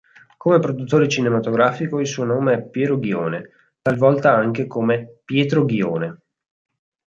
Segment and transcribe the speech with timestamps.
[0.35, 3.51] Come produttore cinematografico il suo nome è Piero Ghione,
[3.83, 6.19] talvolta anche come Pietro Ghione